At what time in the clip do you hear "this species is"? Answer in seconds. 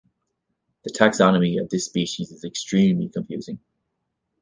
1.69-2.43